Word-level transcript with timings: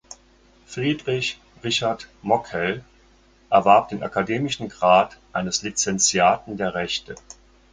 Friedrich 0.65 1.39
Richard 1.63 2.07
Mockhel 2.23 2.83
erwarb 3.51 3.89
den 3.89 4.01
akademischen 4.01 4.67
Grad 4.67 5.19
eines 5.31 5.61
Lizenziaten 5.61 6.57
der 6.57 6.73
Rechte. 6.73 7.13